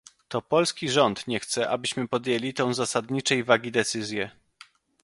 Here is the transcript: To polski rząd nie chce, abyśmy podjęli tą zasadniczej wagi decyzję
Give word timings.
To 0.29 0.41
polski 0.41 0.89
rząd 0.89 1.27
nie 1.27 1.39
chce, 1.39 1.69
abyśmy 1.69 2.07
podjęli 2.07 2.53
tą 2.53 2.73
zasadniczej 2.73 3.43
wagi 3.43 3.71
decyzję 3.71 4.31